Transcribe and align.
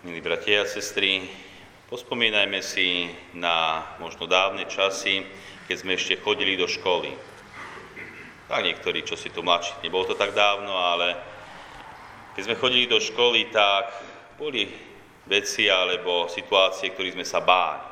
Milí 0.00 0.24
bratia 0.24 0.64
a 0.64 0.64
sestry, 0.64 1.28
pospomínajme 1.92 2.64
si 2.64 3.12
na 3.36 3.84
možno 4.00 4.24
dávne 4.24 4.64
časy, 4.64 5.28
keď 5.68 5.76
sme 5.76 5.92
ešte 5.92 6.16
chodili 6.24 6.56
do 6.56 6.64
školy. 6.64 7.12
Tak 8.48 8.64
niektorí, 8.64 9.04
čo 9.04 9.12
si 9.12 9.28
tu 9.28 9.44
mladší, 9.44 9.76
nebolo 9.84 10.08
to 10.08 10.16
tak 10.16 10.32
dávno, 10.32 10.72
ale 10.72 11.20
keď 12.32 12.42
sme 12.48 12.56
chodili 12.56 12.88
do 12.88 12.96
školy, 12.96 13.52
tak 13.52 13.92
boli 14.40 14.72
veci 15.28 15.68
alebo 15.68 16.32
situácie, 16.32 16.96
ktorých 16.96 17.20
sme 17.20 17.26
sa 17.28 17.44
báli. 17.44 17.84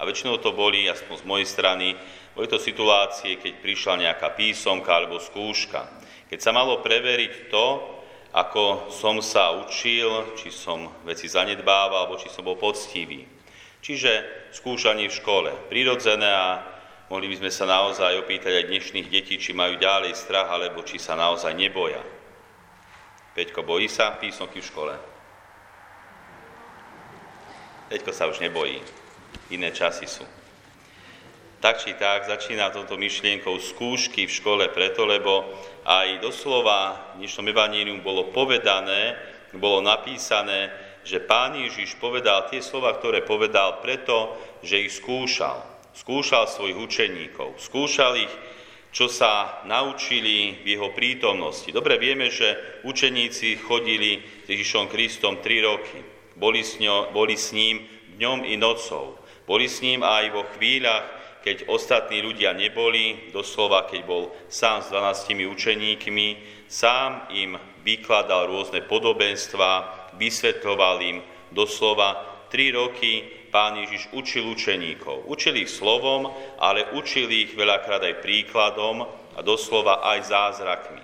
A 0.00 0.08
väčšinou 0.08 0.40
to 0.40 0.56
boli, 0.56 0.88
aspoň 0.88 1.16
z 1.20 1.28
mojej 1.28 1.44
strany, 1.44 1.92
boli 2.32 2.48
to 2.48 2.56
situácie, 2.56 3.36
keď 3.36 3.60
prišla 3.60 4.00
nejaká 4.00 4.32
písomka 4.32 4.96
alebo 4.96 5.20
skúška. 5.20 5.92
Keď 6.24 6.40
sa 6.40 6.56
malo 6.56 6.80
preveriť 6.80 7.52
to, 7.52 7.99
ako 8.30 8.94
som 8.94 9.18
sa 9.18 9.50
učil, 9.58 10.38
či 10.38 10.54
som 10.54 10.86
veci 11.02 11.26
zanedbával, 11.26 12.06
alebo 12.06 12.20
či 12.20 12.30
som 12.30 12.46
bol 12.46 12.54
poctivý. 12.54 13.26
Čiže 13.82 14.10
skúšanie 14.54 15.10
v 15.10 15.18
škole, 15.18 15.50
prirodzené 15.66 16.30
a 16.30 16.62
mohli 17.10 17.26
by 17.26 17.42
sme 17.42 17.50
sa 17.50 17.66
naozaj 17.66 18.22
opýtať 18.22 18.62
aj 18.62 18.68
dnešných 18.70 19.08
detí, 19.10 19.34
či 19.40 19.50
majú 19.50 19.80
ďalej 19.80 20.14
strach, 20.14 20.46
alebo 20.46 20.86
či 20.86 21.02
sa 21.02 21.18
naozaj 21.18 21.56
neboja. 21.58 21.98
Peťko, 23.34 23.66
bojí 23.66 23.90
sa 23.90 24.14
písomky 24.14 24.62
v 24.62 24.68
škole? 24.68 24.94
Peťko 27.90 28.14
sa 28.14 28.30
už 28.30 28.38
nebojí. 28.38 28.78
Iné 29.50 29.74
časy 29.74 30.06
sú. 30.06 30.22
Tak 31.60 31.84
či 31.84 31.92
tak 31.92 32.24
začína 32.24 32.72
toto 32.72 32.96
myšlienkou 32.96 33.60
skúšky 33.60 34.24
v 34.24 34.32
škole 34.32 34.64
preto, 34.72 35.04
lebo 35.04 35.44
aj 35.84 36.24
doslova 36.24 37.12
v 37.12 37.20
dnešnom 37.20 37.52
evanílium 37.52 38.00
bolo 38.00 38.32
povedané, 38.32 39.12
bolo 39.52 39.84
napísané, 39.84 40.72
že 41.04 41.20
Pán 41.20 41.60
Ježiš 41.60 42.00
povedal 42.00 42.48
tie 42.48 42.64
slova, 42.64 42.96
ktoré 42.96 43.20
povedal 43.20 43.76
preto, 43.84 44.40
že 44.64 44.88
ich 44.88 44.96
skúšal. 44.96 45.60
Skúšal 45.92 46.48
svojich 46.48 46.80
učeníkov. 46.80 47.60
Skúšal 47.60 48.24
ich, 48.24 48.32
čo 48.88 49.12
sa 49.12 49.60
naučili 49.68 50.64
v 50.64 50.80
jeho 50.80 50.96
prítomnosti. 50.96 51.68
Dobre 51.76 52.00
vieme, 52.00 52.32
že 52.32 52.80
učeníci 52.88 53.60
chodili 53.60 54.24
s 54.24 54.48
Ježišom 54.48 54.88
Kristom 54.88 55.44
tri 55.44 55.60
roky. 55.60 56.00
Boli 56.40 56.64
s, 56.64 56.80
ňo, 56.80 57.12
boli 57.12 57.36
s 57.36 57.52
ním 57.52 57.84
dňom 58.16 58.48
i 58.48 58.56
nocou. 58.56 59.20
Boli 59.44 59.68
s 59.68 59.84
ním 59.84 60.00
aj 60.00 60.24
vo 60.32 60.48
chvíľach, 60.56 61.19
keď 61.40 61.72
ostatní 61.72 62.20
ľudia 62.20 62.52
neboli, 62.52 63.32
doslova 63.32 63.88
keď 63.88 64.00
bol 64.04 64.28
sám 64.52 64.84
s 64.84 64.92
12 64.92 65.48
učeníkmi, 65.48 66.28
sám 66.68 67.32
im 67.32 67.56
vykladal 67.80 68.52
rôzne 68.52 68.84
podobenstva, 68.84 69.88
vysvetľoval 70.20 70.96
im 71.00 71.18
doslova 71.50 72.28
tri 72.52 72.70
roky 72.70 73.40
pán 73.50 73.80
Ježiš 73.82 74.12
učil 74.14 74.46
učeníkov. 74.52 75.26
Učil 75.26 75.58
ich 75.58 75.70
slovom, 75.72 76.30
ale 76.62 76.86
učil 76.94 77.26
ich 77.32 77.56
veľakrát 77.56 78.04
aj 78.04 78.22
príkladom 78.22 79.08
a 79.34 79.40
doslova 79.42 80.06
aj 80.14 80.30
zázrakmi. 80.30 81.02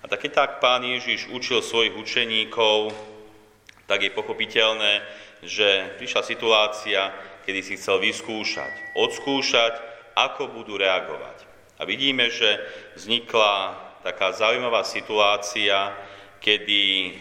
A 0.00 0.08
tak 0.08 0.28
tak 0.32 0.62
pán 0.62 0.80
Ježiš 0.80 1.28
učil 1.28 1.60
svojich 1.60 1.92
učeníkov, 1.92 2.94
tak 3.84 4.06
je 4.06 4.16
pochopiteľné, 4.16 5.02
že 5.44 5.98
prišla 5.98 6.22
situácia, 6.24 7.10
kedy 7.46 7.60
si 7.62 7.74
chcel 7.76 8.02
vyskúšať, 8.02 8.96
odskúšať, 8.96 9.74
ako 10.16 10.52
budú 10.52 10.76
reagovať. 10.76 11.46
A 11.80 11.88
vidíme, 11.88 12.28
že 12.28 12.60
vznikla 12.98 13.78
taká 14.04 14.36
zaujímavá 14.36 14.84
situácia, 14.84 15.96
kedy 16.40 17.14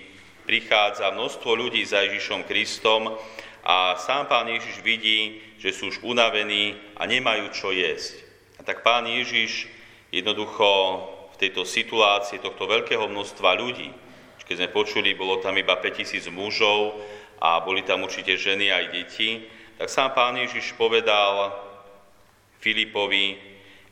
prichádza 0.43 1.11
množstvo 1.11 1.51
ľudí 1.55 1.83
za 1.85 2.03
Ježišom 2.03 2.43
Kristom 2.43 3.15
a 3.63 3.95
sám 3.99 4.27
pán 4.27 4.47
Ježiš 4.49 4.81
vidí, 4.83 5.39
že 5.59 5.75
sú 5.75 5.91
už 5.91 6.03
unavení 6.03 6.75
a 6.95 7.05
nemajú 7.05 7.51
čo 7.51 7.69
jesť. 7.71 8.23
A 8.59 8.65
tak 8.67 8.83
pán 8.83 9.07
Ježiš 9.07 9.67
jednoducho 10.11 10.67
v 11.31 11.39
tejto 11.39 11.63
situácii 11.63 12.43
tohto 12.43 12.67
veľkého 12.67 13.07
množstva 13.07 13.55
ľudí, 13.59 13.91
keď 14.49 14.65
sme 14.65 14.73
počuli, 14.73 15.13
bolo 15.13 15.37
tam 15.45 15.53
iba 15.61 15.77
5000 15.77 16.33
mužov 16.33 16.97
a 17.37 17.61
boli 17.61 17.85
tam 17.85 18.01
určite 18.01 18.33
ženy 18.33 18.73
aj 18.73 18.85
deti, 18.89 19.45
tak 19.79 19.87
sám 19.87 20.11
pán 20.11 20.35
Ježiš 20.35 20.75
povedal 20.75 21.55
Filipovi, 22.59 23.39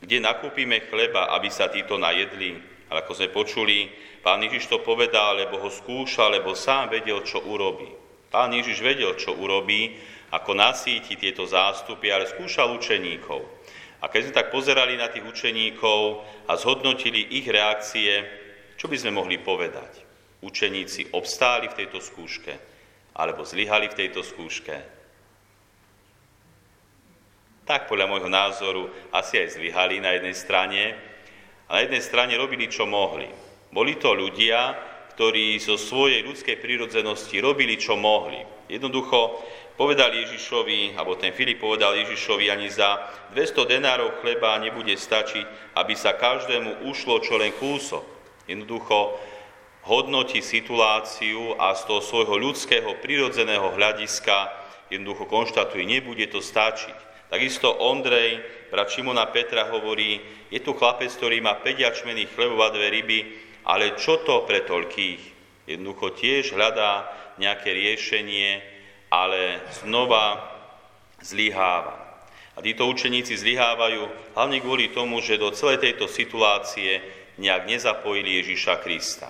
kde 0.04 0.20
nakúpime 0.20 0.84
chleba, 0.92 1.32
aby 1.32 1.48
sa 1.48 1.72
títo 1.72 1.96
najedli. 1.96 2.60
Ale 2.92 3.08
ako 3.08 3.16
sme 3.16 3.32
počuli, 3.32 3.88
pán 4.20 4.44
Ježiš 4.44 4.68
to 4.68 4.84
povedal, 4.84 5.40
lebo 5.40 5.56
ho 5.64 5.72
skúšal, 5.72 6.36
lebo 6.36 6.60
sám 6.60 6.92
vedel, 6.92 7.24
čo 7.24 7.40
urobí. 7.40 7.88
Pán 8.28 8.52
Ježiš 8.52 8.84
vedel, 8.84 9.16
čo 9.16 9.40
urobí, 9.40 9.96
ako 10.36 10.60
nasíti 10.60 11.16
tieto 11.16 11.48
zástupy, 11.48 12.12
ale 12.12 12.28
skúšal 12.28 12.76
učeníkov. 12.76 13.48
A 14.04 14.12
keď 14.12 14.28
sme 14.28 14.38
tak 14.44 14.52
pozerali 14.52 15.00
na 15.00 15.08
tých 15.08 15.24
učeníkov 15.24 16.00
a 16.52 16.60
zhodnotili 16.60 17.32
ich 17.40 17.48
reakcie, 17.48 18.28
čo 18.76 18.92
by 18.92 19.00
sme 19.00 19.16
mohli 19.16 19.40
povedať? 19.40 20.04
Učeníci 20.44 21.16
obstáli 21.16 21.72
v 21.72 21.80
tejto 21.80 22.04
skúške, 22.04 22.54
alebo 23.16 23.48
zlyhali 23.48 23.88
v 23.88 23.98
tejto 24.04 24.20
skúške, 24.20 24.98
tak 27.68 27.92
podľa 27.92 28.08
môjho 28.08 28.32
názoru 28.32 28.88
asi 29.12 29.44
aj 29.44 29.60
zlyhali 29.60 30.00
na 30.00 30.16
jednej 30.16 30.34
strane 30.34 30.82
a 31.68 31.78
na 31.78 31.82
jednej 31.84 32.00
strane 32.00 32.34
robili, 32.40 32.72
čo 32.72 32.88
mohli. 32.88 33.28
Boli 33.76 34.00
to 34.00 34.16
ľudia, 34.16 34.74
ktorí 35.14 35.60
zo 35.60 35.76
svojej 35.76 36.24
ľudskej 36.24 36.64
prírodzenosti 36.64 37.36
robili, 37.44 37.76
čo 37.76 38.00
mohli. 38.00 38.40
Jednoducho 38.72 39.44
povedal 39.76 40.16
Ježišovi, 40.16 40.96
alebo 40.96 41.20
ten 41.20 41.36
Filip 41.36 41.60
povedal 41.60 42.00
Ježišovi, 42.00 42.48
ani 42.48 42.72
za 42.72 43.04
200 43.36 43.68
denárov 43.68 44.24
chleba 44.24 44.56
nebude 44.64 44.96
stačiť, 44.96 45.76
aby 45.76 45.94
sa 45.94 46.16
každému 46.16 46.88
ušlo 46.88 47.20
čo 47.20 47.36
len 47.36 47.52
kúsok. 47.60 48.02
Jednoducho 48.48 49.20
hodnotí 49.84 50.40
situáciu 50.40 51.56
a 51.60 51.76
z 51.76 51.82
toho 51.88 52.02
svojho 52.04 52.36
ľudského, 52.40 52.96
prirodzeného 53.04 53.76
hľadiska 53.76 54.52
jednoducho 54.92 55.28
konštatuje, 55.28 55.84
nebude 55.84 56.28
to 56.28 56.40
stačiť. 56.40 57.07
Takisto 57.28 57.76
Ondrej, 57.84 58.40
brat 58.72 58.88
Šimona 58.88 59.28
Petra 59.28 59.68
hovorí, 59.68 60.20
je 60.48 60.64
tu 60.64 60.72
chlapec, 60.72 61.12
ktorý 61.12 61.44
má 61.44 61.60
5 61.60 61.84
jačmených 61.84 62.32
chlebov 62.32 62.64
a 62.64 62.72
dve 62.72 62.88
ryby, 62.88 63.20
ale 63.68 64.00
čo 64.00 64.24
to 64.24 64.48
pre 64.48 64.64
toľkých? 64.64 65.22
Jednoducho 65.68 66.16
tiež 66.16 66.56
hľadá 66.56 67.12
nejaké 67.36 67.76
riešenie, 67.76 68.64
ale 69.12 69.60
znova 69.84 70.56
zlyháva. 71.20 72.08
A 72.56 72.64
títo 72.64 72.88
učeníci 72.88 73.38
zlyhávajú 73.38 74.34
hlavne 74.34 74.58
kvôli 74.64 74.90
tomu, 74.96 75.20
že 75.20 75.38
do 75.38 75.52
celej 75.52 75.84
tejto 75.84 76.08
situácie 76.08 77.04
nejak 77.38 77.70
nezapojili 77.70 78.42
Ježiša 78.42 78.82
Krista. 78.82 79.30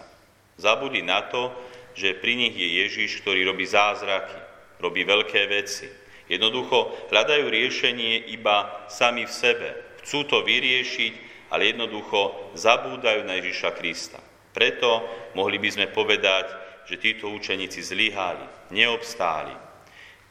Zabudli 0.55 1.03
na 1.03 1.25
to, 1.27 1.51
že 1.97 2.15
pri 2.15 2.37
nich 2.37 2.53
je 2.53 2.85
Ježiš, 2.85 3.25
ktorý 3.25 3.41
robí 3.43 3.65
zázraky, 3.65 4.37
robí 4.79 5.01
veľké 5.01 5.41
veci. 5.49 5.89
Jednoducho 6.27 7.07
hľadajú 7.07 7.47
riešenie 7.47 8.31
iba 8.35 8.87
sami 8.91 9.23
v 9.23 9.31
sebe. 9.31 9.69
Chcú 10.03 10.27
to 10.27 10.43
vyriešiť, 10.43 11.13
ale 11.51 11.71
jednoducho 11.71 12.51
zabúdajú 12.55 13.23
na 13.23 13.39
Ježiša 13.39 13.71
Krista. 13.79 14.19
Preto 14.51 15.03
mohli 15.35 15.55
by 15.59 15.69
sme 15.71 15.87
povedať, 15.87 16.51
že 16.87 16.99
títo 16.99 17.31
učeníci 17.31 17.79
zlyhali, 17.79 18.71
neobstáli. 18.75 19.55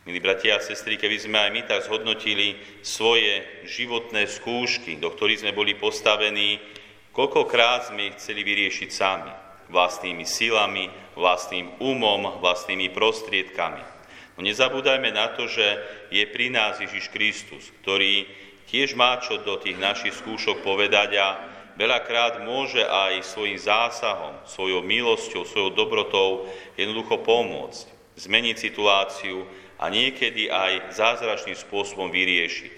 Milí 0.07 0.23
bratia 0.23 0.57
a 0.57 0.63
sestry, 0.63 0.95
keby 0.95 1.19
sme 1.19 1.37
aj 1.41 1.51
my 1.51 1.63
tak 1.67 1.83
zhodnotili 1.83 2.55
svoje 2.79 3.43
životné 3.67 4.31
skúšky, 4.31 5.03
do 5.03 5.11
ktorých 5.11 5.43
sme 5.43 5.53
boli 5.57 5.75
postavení, 5.75 6.63
koľkokrát 7.11 7.91
sme 7.91 8.13
ich 8.13 8.17
chceli 8.21 8.47
vyriešiť 8.47 8.91
sami, 8.93 9.35
vlastnými 9.67 10.23
silami, 10.23 10.87
vlastným 11.19 11.83
umom, 11.83 12.39
vlastnými 12.39 12.95
prostriedkami. 12.95 13.96
No 14.37 14.45
nezabúdajme 14.45 15.17
na 15.17 15.33
to, 15.33 15.49
že 15.49 15.65
je 16.13 16.25
pri 16.29 16.53
nás 16.53 16.77
Ježiš 16.77 17.09
Kristus, 17.09 17.73
ktorý 17.81 18.29
tiež 18.69 18.93
má 18.93 19.17
čo 19.25 19.41
do 19.41 19.57
tých 19.57 19.81
našich 19.81 20.13
skúšok 20.13 20.61
povedať 20.61 21.17
a 21.17 21.41
veľakrát 21.81 22.45
môže 22.45 22.85
aj 22.85 23.25
svojim 23.25 23.57
zásahom, 23.57 24.37
svojou 24.45 24.85
milosťou, 24.85 25.49
svojou 25.49 25.73
dobrotou 25.73 26.53
jednoducho 26.77 27.25
pomôcť, 27.25 27.87
zmeniť 28.21 28.57
situáciu 28.61 29.49
a 29.81 29.89
niekedy 29.89 30.53
aj 30.53 30.93
zázračným 30.93 31.57
spôsobom 31.57 32.13
vyriešiť. 32.13 32.75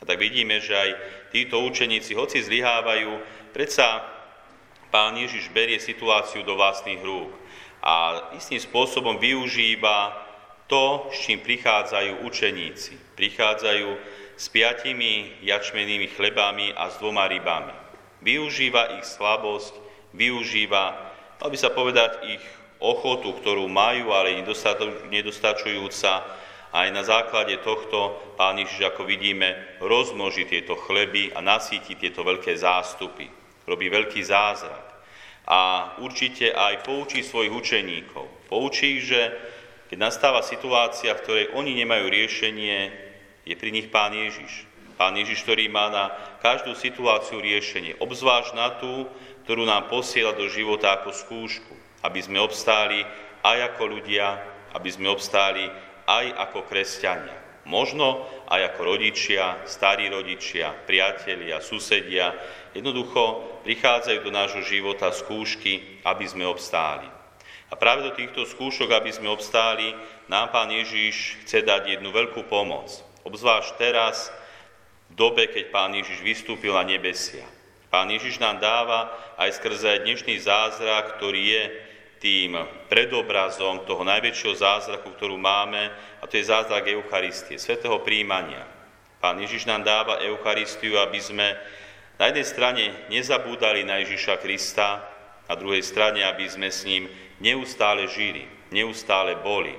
A 0.00 0.08
tak 0.08 0.22
vidíme, 0.22 0.62
že 0.62 0.78
aj 0.78 0.90
títo 1.34 1.58
učeníci, 1.62 2.14
hoci 2.14 2.38
zlyhávajú, 2.38 3.18
predsa 3.50 4.06
pán 4.94 5.18
Ježiš 5.18 5.50
berie 5.50 5.82
situáciu 5.82 6.46
do 6.46 6.54
vlastných 6.54 7.02
rúk 7.02 7.30
a 7.82 8.28
istým 8.36 8.62
spôsobom 8.62 9.18
využíva 9.18 10.29
to, 10.70 11.10
s 11.10 11.26
čím 11.26 11.42
prichádzajú 11.42 12.22
učeníci. 12.22 13.18
Prichádzajú 13.18 13.90
s 14.38 14.46
piatimi 14.48 15.42
jačmenými 15.42 16.14
chlebami 16.14 16.70
a 16.72 16.88
s 16.88 16.96
dvoma 17.02 17.26
rybami. 17.26 17.74
Využíva 18.22 18.96
ich 19.02 19.04
slabosť, 19.04 19.74
využíva, 20.14 20.84
mal 21.42 21.48
by 21.50 21.58
sa 21.58 21.74
povedať, 21.74 22.38
ich 22.38 22.44
ochotu, 22.80 23.36
ktorú 23.36 23.68
majú, 23.68 24.14
ale 24.14 24.40
nedostačujúca. 25.10 26.12
Aj 26.70 26.86
na 26.94 27.02
základe 27.02 27.58
tohto 27.66 28.14
Pán 28.38 28.56
Ježiš, 28.62 28.94
ako 28.94 29.02
vidíme, 29.02 29.58
rozmnoží 29.82 30.46
tieto 30.46 30.78
chleby 30.78 31.34
a 31.34 31.42
nasíti 31.42 31.98
tieto 31.98 32.22
veľké 32.22 32.54
zástupy. 32.54 33.26
Robí 33.66 33.90
veľký 33.90 34.22
zázrak. 34.22 34.86
A 35.50 35.92
určite 35.98 36.54
aj 36.54 36.86
poučí 36.86 37.26
svojich 37.26 37.50
učeníkov. 37.50 38.46
Poučí, 38.46 39.02
že 39.02 39.34
keď 39.90 39.98
nastáva 39.98 40.46
situácia, 40.46 41.10
v 41.18 41.22
ktorej 41.26 41.46
oni 41.58 41.74
nemajú 41.74 42.06
riešenie, 42.06 42.94
je 43.42 43.58
pri 43.58 43.74
nich 43.74 43.90
Pán 43.90 44.14
Ježiš. 44.14 44.70
Pán 44.94 45.18
Ježiš, 45.18 45.42
ktorý 45.42 45.66
má 45.66 45.90
na 45.90 46.14
každú 46.38 46.78
situáciu 46.78 47.42
riešenie, 47.42 47.98
obzvlášť 47.98 48.54
na 48.54 48.70
tú, 48.78 49.10
ktorú 49.42 49.66
nám 49.66 49.90
posiela 49.90 50.30
do 50.30 50.46
života 50.46 50.94
ako 50.94 51.10
skúšku, 51.10 51.74
aby 52.06 52.22
sme 52.22 52.38
obstáli 52.38 53.02
aj 53.42 53.74
ako 53.74 53.98
ľudia, 53.98 54.38
aby 54.78 54.88
sme 54.94 55.10
obstáli 55.10 55.66
aj 56.06 56.38
ako 56.38 56.70
kresťania. 56.70 57.34
Možno 57.66 58.30
aj 58.46 58.70
ako 58.70 58.94
rodičia, 58.94 59.66
starí 59.66 60.06
rodičia, 60.06 60.70
priatelia, 60.86 61.58
susedia. 61.58 62.30
Jednoducho 62.78 63.58
prichádzajú 63.66 64.22
do 64.22 64.30
nášho 64.30 64.62
života 64.62 65.10
skúšky, 65.10 65.98
aby 66.06 66.24
sme 66.30 66.46
obstáli. 66.46 67.19
A 67.70 67.78
práve 67.78 68.02
do 68.02 68.10
týchto 68.10 68.42
skúšok, 68.42 68.90
aby 68.90 69.14
sme 69.14 69.30
obstáli, 69.30 69.94
nám 70.26 70.50
Pán 70.50 70.74
Ježiš 70.74 71.38
chce 71.46 71.62
dať 71.62 71.98
jednu 71.98 72.10
veľkú 72.10 72.50
pomoc. 72.50 72.90
Obzvlášť 73.22 73.70
teraz, 73.78 74.34
v 75.10 75.14
dobe, 75.14 75.46
keď 75.46 75.70
Pán 75.70 75.94
Ježiš 75.94 76.22
vystúpil 76.22 76.74
na 76.74 76.82
nebesia. 76.82 77.46
Pán 77.90 78.10
Ježiš 78.10 78.38
nám 78.38 78.62
dáva 78.62 79.10
aj 79.38 79.58
skrze 79.58 80.06
dnešný 80.06 80.38
zázrak, 80.38 81.18
ktorý 81.18 81.42
je 81.42 81.64
tým 82.22 82.54
predobrazom 82.86 83.82
toho 83.88 84.06
najväčšieho 84.06 84.54
zázraku, 84.54 85.10
ktorú 85.16 85.34
máme, 85.40 85.90
a 86.20 86.24
to 86.26 86.38
je 86.38 86.46
zázrak 86.46 86.86
Eucharistie, 86.86 87.58
svetého 87.58 87.98
príjmania. 88.02 88.62
Pán 89.18 89.40
Ježiš 89.42 89.66
nám 89.66 89.82
dáva 89.82 90.22
Eucharistiu, 90.22 91.00
aby 91.00 91.18
sme 91.18 91.58
na 92.20 92.28
jednej 92.28 92.46
strane 92.46 92.84
nezabúdali 93.08 93.82
na 93.82 93.98
Ježiša 94.04 94.38
Krista, 94.38 95.00
na 95.50 95.58
druhej 95.58 95.82
strane, 95.82 96.22
aby 96.22 96.46
sme 96.46 96.70
s 96.70 96.86
ním 96.86 97.10
neustále 97.42 98.06
žili, 98.06 98.46
neustále 98.70 99.34
boli. 99.42 99.74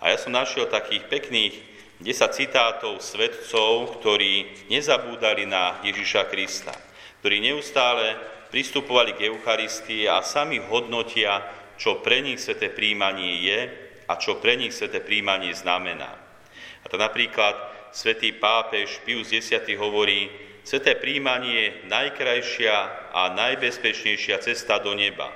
A 0.00 0.08
ja 0.08 0.16
som 0.16 0.32
našiel 0.32 0.72
takých 0.72 1.04
pekných 1.12 1.54
10 2.00 2.32
citátov 2.32 3.04
svetcov, 3.04 4.00
ktorí 4.00 4.64
nezabúdali 4.72 5.44
na 5.44 5.84
Ježiša 5.84 6.32
Krista, 6.32 6.72
ktorí 7.20 7.44
neustále 7.44 8.16
pristupovali 8.48 9.12
k 9.12 9.28
Eucharistii 9.28 10.08
a 10.08 10.24
sami 10.24 10.64
hodnotia, 10.64 11.44
čo 11.76 12.00
pre 12.00 12.24
nich 12.24 12.40
sveté 12.40 12.72
príjmanie 12.72 13.44
je 13.44 13.60
a 14.08 14.16
čo 14.16 14.40
pre 14.40 14.56
nich 14.56 14.72
sveté 14.72 15.04
príjmanie 15.04 15.52
znamená. 15.52 16.08
A 16.80 16.86
to 16.88 16.96
napríklad 16.96 17.52
svätý 17.92 18.32
pápež 18.32 19.04
Pius 19.04 19.28
X 19.28 19.52
hovorí, 19.76 20.32
sveté 20.66 20.98
príjmanie 20.98 21.54
je 21.54 21.74
najkrajšia 21.86 22.74
a 23.14 23.30
najbezpečnejšia 23.38 24.42
cesta 24.42 24.82
do 24.82 24.98
neba. 24.98 25.30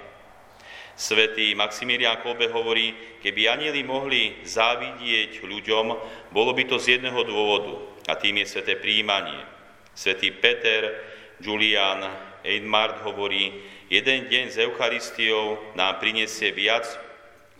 Svetý 0.99 1.55
Maximilián 1.55 2.19
Kolbe 2.19 2.51
hovorí, 2.51 2.93
keby 3.23 3.47
anieli 3.47 3.87
mohli 3.87 4.43
závidieť 4.43 5.47
ľuďom, 5.47 5.87
bolo 6.35 6.51
by 6.51 6.67
to 6.67 6.83
z 6.83 6.99
jedného 6.99 7.23
dôvodu, 7.23 7.79
a 8.11 8.19
tým 8.19 8.43
je 8.43 8.51
sveté 8.51 8.75
príjmanie. 8.75 9.39
Svetý 9.95 10.35
Peter 10.35 10.99
Julian 11.39 12.05
Eidmart 12.43 13.07
hovorí, 13.07 13.55
jeden 13.87 14.27
deň 14.27 14.45
s 14.51 14.59
Eucharistiou 14.59 15.73
nám 15.79 16.03
prinesie 16.03 16.51
viac 16.51 16.91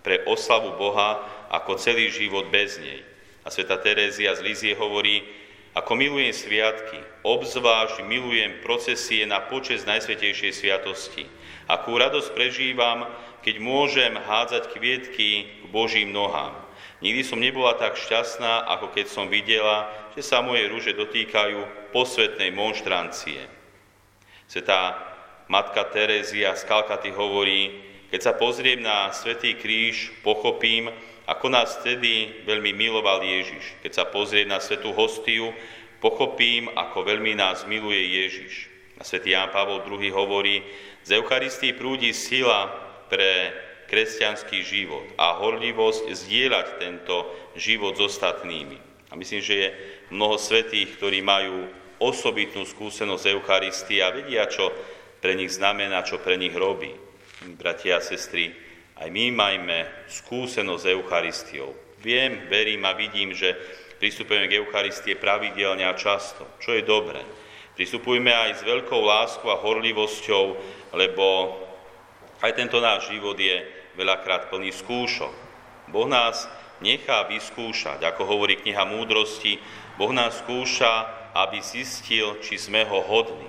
pre 0.03 0.27
oslavu 0.27 0.75
Boha 0.75 1.23
ako 1.55 1.79
celý 1.79 2.11
život 2.11 2.51
bez 2.51 2.83
nej. 2.83 3.07
A 3.47 3.49
sveta 3.49 3.79
Terézia 3.79 4.35
z 4.37 4.43
Lizie 4.43 4.75
hovorí, 4.75 5.23
ako 5.71 5.93
milujem 5.95 6.35
sviatky, 6.35 6.99
obzvlášť 7.23 8.03
milujem 8.03 8.59
procesie 8.67 9.23
na 9.23 9.39
počas 9.39 9.87
Najsvetejšej 9.87 10.53
sviatosti. 10.55 11.31
Akú 11.71 11.95
radosť 11.95 12.35
prežívam, 12.35 13.07
keď 13.47 13.55
môžem 13.63 14.19
hádzať 14.19 14.75
kvietky 14.75 15.47
k 15.47 15.65
Božím 15.71 16.11
nohám. 16.11 16.59
Nikdy 17.01 17.23
som 17.25 17.41
nebola 17.41 17.79
tak 17.79 17.97
šťastná, 17.97 18.67
ako 18.77 18.93
keď 18.93 19.07
som 19.09 19.33
videla, 19.33 19.89
že 20.13 20.27
sa 20.27 20.45
moje 20.45 20.69
rúže 20.69 20.93
dotýkajú 20.93 21.91
posvetnej 21.97 22.53
monštrancie. 22.53 23.41
Svetá 24.51 24.99
matka 25.47 25.87
Terézia 25.89 26.53
z 26.59 26.67
Kalkaty 26.67 27.15
hovorí, 27.15 27.87
keď 28.11 28.21
sa 28.21 28.33
pozriem 28.35 28.83
na 28.83 29.15
Svetý 29.15 29.55
kríž, 29.55 30.11
pochopím, 30.27 30.91
ako 31.31 31.47
nás 31.47 31.79
vtedy 31.79 32.43
veľmi 32.43 32.75
miloval 32.75 33.23
Ježiš. 33.23 33.79
Keď 33.87 33.93
sa 33.95 34.05
pozriem 34.11 34.51
na 34.51 34.59
Svetú 34.59 34.91
hostiu, 34.91 35.55
pochopím, 36.03 36.67
ako 36.75 37.07
veľmi 37.07 37.39
nás 37.39 37.63
miluje 37.71 38.27
Ježiš. 38.27 38.67
A 38.99 39.07
Svetý 39.07 39.39
Ján 39.39 39.55
Pavol 39.55 39.87
II 39.87 40.11
hovorí, 40.11 40.67
z 41.07 41.23
Eucharistii 41.23 41.79
prúdi 41.79 42.11
sila 42.11 42.67
pre 43.07 43.55
kresťanský 43.87 44.59
život 44.67 45.07
a 45.19 45.39
horlivosť 45.39 46.11
zdieľať 46.11 46.67
tento 46.83 47.27
život 47.55 47.95
s 47.95 48.11
ostatnými. 48.11 48.79
A 49.11 49.19
myslím, 49.19 49.43
že 49.43 49.55
je 49.55 49.69
mnoho 50.15 50.39
svetých, 50.39 50.95
ktorí 50.99 51.23
majú 51.23 51.67
osobitnú 51.99 52.63
skúsenosť 52.63 53.25
Eucharistie 53.35 53.99
a 54.03 54.15
vedia, 54.15 54.47
čo 54.47 54.71
pre 55.19 55.35
nich 55.35 55.51
znamená, 55.55 56.07
čo 56.07 56.23
pre 56.23 56.39
nich 56.39 56.55
robí. 56.55 56.95
Bratia 57.59 57.99
a 57.99 58.05
sestry, 58.05 58.55
aj 59.01 59.09
my 59.09 59.33
majme 59.33 59.89
skúsenosť 60.07 60.83
s 60.85 60.91
Eucharistiou. 60.93 61.73
Viem, 62.01 62.47
verím 62.53 62.85
a 62.85 62.93
vidím, 62.93 63.33
že 63.33 63.57
pristupujeme 63.97 64.49
k 64.49 64.61
Eucharistie 64.61 65.17
pravidelne 65.17 65.85
a 65.89 65.97
často, 65.97 66.45
čo 66.61 66.77
je 66.77 66.85
dobré. 66.85 67.21
Pristupujme 67.77 68.29
aj 68.29 68.61
s 68.61 68.63
veľkou 68.63 69.01
láskou 69.01 69.49
a 69.49 69.61
horlivosťou, 69.61 70.45
lebo 70.95 71.57
aj 72.45 72.53
tento 72.57 72.81
náš 72.81 73.09
život 73.09 73.37
je 73.37 73.65
veľakrát 73.97 74.53
plný 74.53 74.73
skúšok. 74.73 75.33
Boh 75.89 76.09
nás 76.09 76.49
nechá 76.85 77.25
vyskúšať, 77.29 78.05
ako 78.05 78.29
hovorí 78.29 78.61
kniha 78.61 78.85
múdrosti, 78.85 79.61
Boh 79.97 80.13
nás 80.13 80.41
skúša 80.41 81.21
aby 81.35 81.63
zistil, 81.63 82.39
či 82.43 82.59
sme 82.59 82.83
ho 82.87 82.99
hodní. 83.07 83.47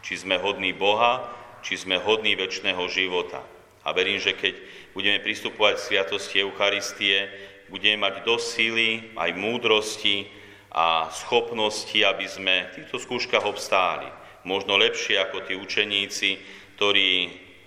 Či 0.00 0.24
sme 0.24 0.40
hodní 0.40 0.72
Boha, 0.72 1.28
či 1.60 1.76
sme 1.76 2.00
hodní 2.00 2.38
väčšného 2.38 2.80
života. 2.88 3.44
A 3.88 3.96
verím, 3.96 4.20
že 4.20 4.36
keď 4.36 4.60
budeme 4.92 5.16
pristupovať 5.24 5.80
k 5.80 5.86
sviatosti 5.88 6.44
Eucharistie, 6.44 7.32
budeme 7.72 8.04
mať 8.04 8.20
dosť 8.20 8.44
síly, 8.44 9.16
aj 9.16 9.32
múdrosti 9.32 10.28
a 10.68 11.08
schopnosti, 11.08 11.96
aby 11.96 12.28
sme 12.28 12.68
v 12.68 12.84
týchto 12.84 13.00
skúškach 13.00 13.48
obstáli. 13.48 14.12
Možno 14.44 14.76
lepšie 14.76 15.16
ako 15.16 15.48
tí 15.48 15.56
učeníci, 15.56 16.30
ktorí 16.76 17.08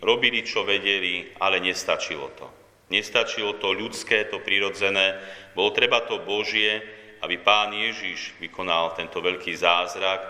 robili, 0.05 0.45
čo 0.45 0.61
vedeli, 0.61 1.33
ale 1.41 1.57
nestačilo 1.57 2.29
to. 2.37 2.45
Nestačilo 2.93 3.57
to 3.57 3.73
ľudské, 3.73 4.29
to 4.29 4.43
prirodzené, 4.45 5.17
bolo 5.57 5.73
treba 5.73 6.05
to 6.05 6.21
Božie, 6.21 6.85
aby 7.25 7.41
Pán 7.41 7.73
Ježiš 7.73 8.37
vykonal 8.37 8.93
tento 8.93 9.21
veľký 9.21 9.53
zázrak 9.57 10.21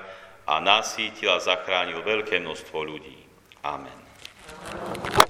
a 0.47 0.59
nasítil 0.63 1.31
a 1.31 1.43
zachránil 1.43 1.99
veľké 2.03 2.39
množstvo 2.39 2.77
ľudí. 2.83 3.17
Amen. 3.63 5.20